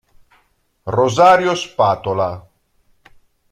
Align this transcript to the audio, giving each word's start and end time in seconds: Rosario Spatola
Rosario 0.95 1.53
Spatola 1.53 2.41